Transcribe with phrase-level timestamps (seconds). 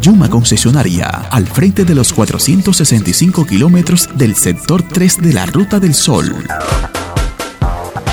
[0.00, 5.94] Yuma Concesionaria, al frente de los 465 kilómetros del sector 3 de la Ruta del
[5.94, 6.34] Sol.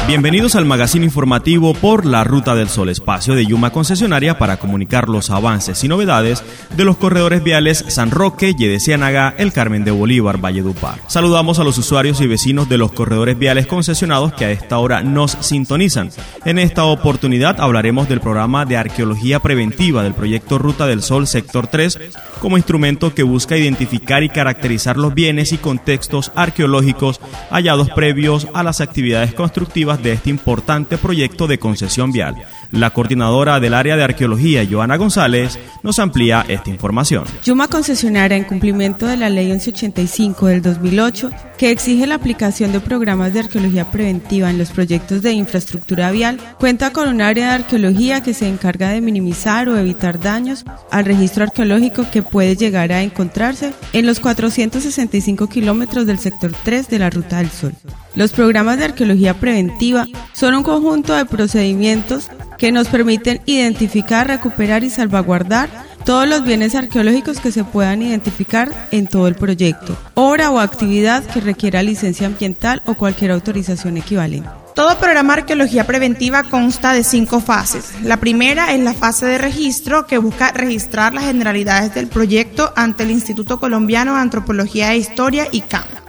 [0.06, 5.08] Bienvenidos al magazine informativo por la Ruta del Sol, espacio de Yuma Concesionaria para comunicar
[5.08, 6.44] los avances y novedades
[6.76, 11.00] de los corredores viales San Roque, Yedeciánaga, El Carmen de Bolívar, Valledupar.
[11.08, 15.04] Saludamos a los usuarios y vecinos de los corredores viales concesionados que a esta hora
[15.04, 16.10] nos sintonizan.
[16.44, 21.68] En esta oportunidad hablaremos del programa de arqueología preventiva del proyecto Ruta del Sol Sector
[21.68, 22.00] 3
[22.42, 28.64] como instrumento que busca identificar y caracterizar los bienes y contextos arqueológicos hallados previos a
[28.64, 32.36] las actividades constructivas de este importante proyecto de concesión vial.
[32.72, 37.26] La coordinadora del área de arqueología, Joana González, nos amplía esta información.
[37.44, 42.80] Yuma concesionaria en cumplimiento de la Ley 1185 del 2008, que exige la aplicación de
[42.80, 47.54] programas de arqueología preventiva en los proyectos de infraestructura vial, cuenta con un área de
[47.54, 52.92] arqueología que se encarga de minimizar o evitar daños al registro arqueológico que puede llegar
[52.92, 57.74] a encontrarse en los 465 kilómetros del sector 3 de la Ruta del Sol.
[58.16, 64.84] Los programas de arqueología preventiva son un conjunto de procedimientos que nos permiten identificar, recuperar
[64.84, 65.70] y salvaguardar
[66.06, 71.24] todos los bienes arqueológicos que se puedan identificar en todo el proyecto, obra o actividad
[71.24, 74.50] que requiera licencia ambiental o cualquier autorización equivalente.
[74.76, 77.92] Todo programa de arqueología preventiva consta de cinco fases.
[78.04, 83.04] La primera es la fase de registro que busca registrar las generalidades del proyecto ante
[83.04, 86.03] el Instituto Colombiano de Antropología e Historia y CAM.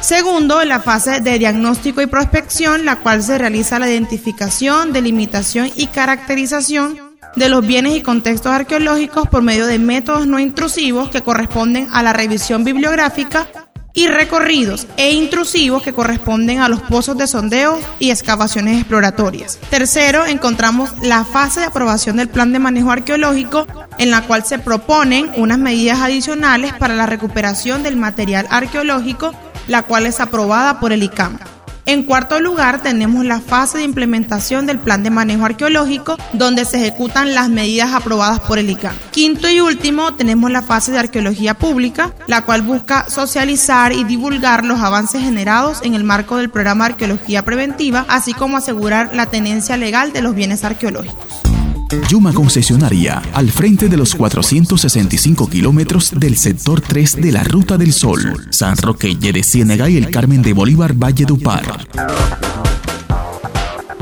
[0.00, 5.88] Segundo, la fase de diagnóstico y prospección, la cual se realiza la identificación, delimitación y
[5.88, 6.98] caracterización
[7.34, 12.02] de los bienes y contextos arqueológicos por medio de métodos no intrusivos que corresponden a
[12.02, 13.46] la revisión bibliográfica
[13.96, 19.58] y recorridos e intrusivos que corresponden a los pozos de sondeo y excavaciones exploratorias.
[19.70, 23.66] Tercero, encontramos la fase de aprobación del plan de manejo arqueológico
[23.98, 29.32] en la cual se proponen unas medidas adicionales para la recuperación del material arqueológico
[29.66, 31.38] la cual es aprobada por el ICAM.
[31.86, 36.78] En cuarto lugar, tenemos la fase de implementación del plan de manejo arqueológico, donde se
[36.78, 38.96] ejecutan las medidas aprobadas por el ICAM.
[39.12, 44.64] Quinto y último, tenemos la fase de arqueología pública, la cual busca socializar y divulgar
[44.64, 49.26] los avances generados en el marco del programa de arqueología preventiva, así como asegurar la
[49.26, 51.45] tenencia legal de los bienes arqueológicos.
[52.08, 57.92] Yuma Concesionaria, al frente de los 465 kilómetros del sector 3 de la Ruta del
[57.92, 61.86] Sol, San Roque, de Ciénega y el Carmen de Bolívar, Valle Dupar.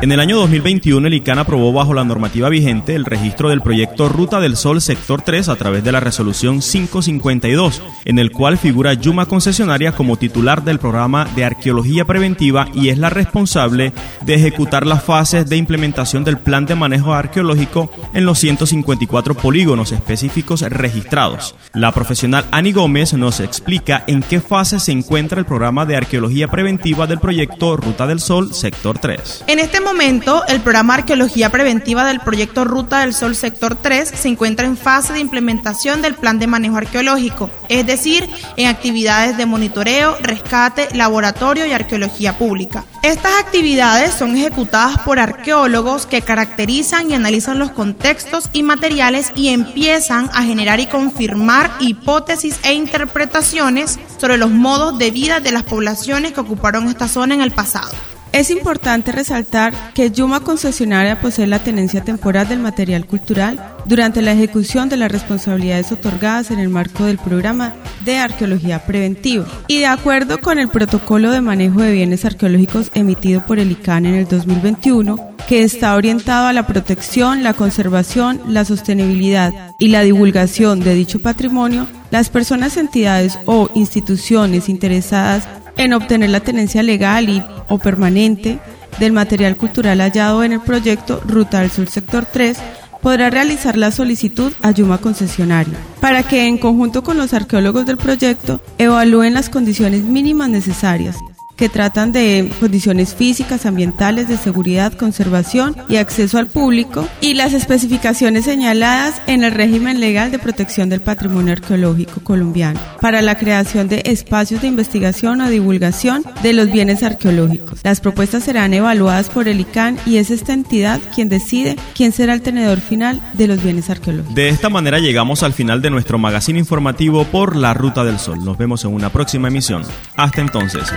[0.04, 4.10] En el año 2021, el ICANN aprobó bajo la normativa vigente el registro del proyecto
[4.10, 8.92] Ruta del Sol Sector 3 a través de la resolución 552, en el cual figura
[8.92, 13.94] Yuma Concesionaria como titular del programa de arqueología preventiva y es la responsable
[14.26, 19.90] de ejecutar las fases de implementación del plan de manejo arqueológico en los 154 polígonos
[19.90, 21.54] específicos registrados.
[21.72, 26.48] La profesional Ani Gómez nos explica en qué fase se encuentra el programa de arqueología
[26.48, 29.44] preventiva del proyecto Ruta del Sol Sector 3.
[29.46, 34.26] En este momento, el programa Arqueología Preventiva del proyecto Ruta del Sol Sector 3 se
[34.26, 39.46] encuentra en fase de implementación del plan de manejo arqueológico, es decir, en actividades de
[39.46, 42.84] monitoreo, rescate, laboratorio y arqueología pública.
[43.04, 49.50] Estas actividades son ejecutadas por arqueólogos que caracterizan y analizan los contextos y materiales y
[49.50, 55.62] empiezan a generar y confirmar hipótesis e interpretaciones sobre los modos de vida de las
[55.62, 57.92] poblaciones que ocuparon esta zona en el pasado.
[58.34, 64.32] Es importante resaltar que Yuma Concesionaria posee la tenencia temporal del material cultural durante la
[64.32, 67.74] ejecución de las responsabilidades otorgadas en el marco del programa
[68.04, 69.46] de arqueología preventiva.
[69.68, 74.06] Y de acuerdo con el protocolo de manejo de bienes arqueológicos emitido por el ICANN
[74.06, 80.00] en el 2021, que está orientado a la protección, la conservación, la sostenibilidad y la
[80.00, 87.28] divulgación de dicho patrimonio, las personas, entidades o instituciones interesadas en obtener la tenencia legal
[87.28, 88.58] y, o permanente
[88.98, 92.58] del material cultural hallado en el proyecto Ruta del Sur Sector 3
[93.02, 95.74] podrá realizar la solicitud a Yuma Concesionario.
[96.00, 101.16] Para que en conjunto con los arqueólogos del proyecto evalúen las condiciones mínimas necesarias
[101.56, 107.52] que tratan de condiciones físicas, ambientales, de seguridad, conservación y acceso al público, y las
[107.52, 113.86] especificaciones señaladas en el régimen legal de protección del patrimonio arqueológico colombiano para la creación
[113.86, 117.80] de espacios de investigación o divulgación de los bienes arqueológicos.
[117.84, 122.32] Las propuestas serán evaluadas por el ICANN y es esta entidad quien decide quién será
[122.32, 124.34] el tenedor final de los bienes arqueológicos.
[124.34, 128.42] De esta manera llegamos al final de nuestro magazine informativo por la Ruta del Sol.
[128.42, 129.82] Nos vemos en una próxima emisión.
[130.16, 130.90] Hasta entonces.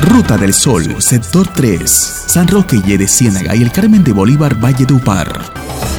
[0.00, 1.88] Ruta del Sol, sector 3,
[2.26, 5.89] San Roque y de Ciénaga y el Carmen de Bolívar, Valle de Upar.